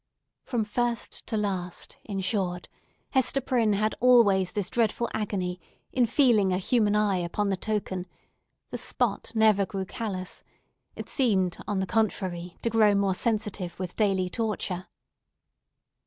[0.41, 2.67] From first to last, in short,
[3.11, 5.59] Hester Prynne had always this dreadful agony
[5.93, 8.07] in feeling a human eye upon the token;
[8.71, 10.43] the spot never grew callous;
[10.95, 14.87] it seemed, on the contrary, to grow more sensitive with daily torture.